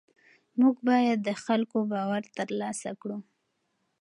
[0.59, 3.17] موږ باید د خلکو باور ترلاسه کړو.